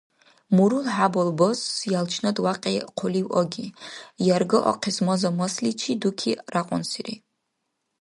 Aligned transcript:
Мурул 0.55 0.85
хӀябал 0.95 1.29
баз 1.39 1.59
ялчнад 1.99 2.37
вякьи 2.45 2.79
хъулив 2.97 3.27
аги. 3.41 3.65
Ярга 4.35 4.59
ахъес 4.71 4.97
маза-масличи 5.07 5.91
дуки 6.01 6.31
рякьунсири. 6.53 7.15